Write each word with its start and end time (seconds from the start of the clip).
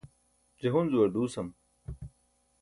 je 0.61 0.67
Hunzu-ar 0.75 1.09
duusam 1.17 1.49